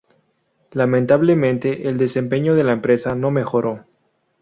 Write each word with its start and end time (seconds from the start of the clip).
Lamentablemente, 0.71 1.87
el 1.87 1.99
desempeño 1.99 2.55
de 2.55 2.63
la 2.63 2.71
empresa 2.71 3.13
no 3.13 3.29
mejoró. 3.29 3.85